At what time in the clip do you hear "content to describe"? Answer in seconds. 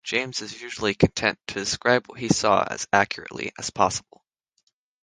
0.95-2.07